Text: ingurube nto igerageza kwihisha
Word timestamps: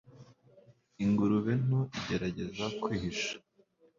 ingurube 1.03 1.53
nto 1.65 1.81
igerageza 1.99 2.65
kwihisha 2.81 3.33